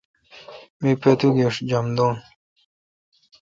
[0.81, 2.13] می پتو پیݭ جم دون۔